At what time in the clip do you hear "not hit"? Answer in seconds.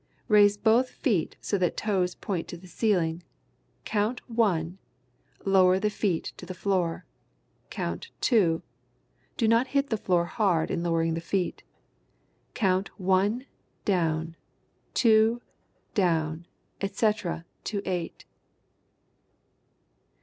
9.47-9.91